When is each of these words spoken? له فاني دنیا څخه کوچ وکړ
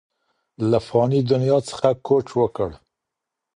له 0.69 0.79
فاني 0.87 1.19
دنیا 1.31 1.57
څخه 1.69 1.89
کوچ 2.07 2.27
وکړ 2.39 2.69